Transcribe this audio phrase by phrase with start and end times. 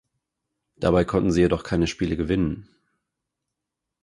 [0.77, 2.67] Dabei konnten sie jedoch keine Spiele gewinnen.